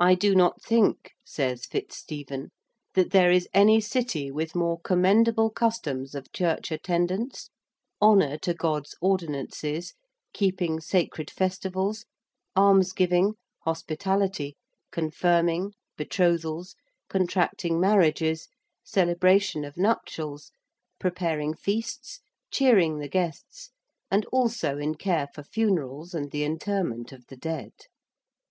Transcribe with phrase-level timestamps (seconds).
[0.00, 2.50] 'I do not think,' says FitzStephen,
[2.92, 7.48] 'that there is any city with more commendable customs of church attendance,
[8.02, 9.94] honour to God's ordinances,
[10.34, 12.04] keeping sacred festivals,
[12.54, 14.58] almsgiving, hospitality,
[14.92, 16.76] confirming, betrothals,
[17.08, 18.48] contracting marriages,
[18.84, 20.52] celebration of nuptials,
[21.00, 22.20] preparing feasts,
[22.50, 23.70] cheering the guests,
[24.10, 27.72] and also in care for funerals and the interment of the dead.